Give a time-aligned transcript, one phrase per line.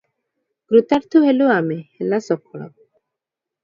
[0.71, 2.75] କୃତାର୍ଥ ହେଲୁ ଆମେ ହେଲା ସଫଳ-